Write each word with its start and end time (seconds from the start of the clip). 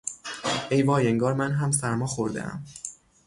ای 0.69 0.81
وای 0.81 1.07
انگار 1.07 1.33
من 1.33 1.51
هم 1.51 1.71
سرما 1.71 2.05
خوردهام 2.05 2.63